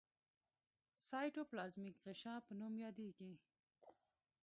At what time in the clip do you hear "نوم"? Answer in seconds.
2.59-2.73